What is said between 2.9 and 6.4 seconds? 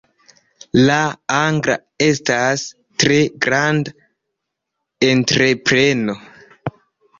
tre granda entrepreno.